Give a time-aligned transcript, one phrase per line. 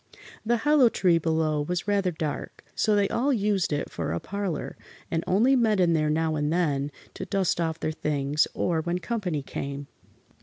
[0.43, 4.75] The hollow tree below was rather dark, so they all used it for a parlor,
[5.11, 8.97] and only met in there now and then, to dust off their things, or when
[8.97, 9.85] company came.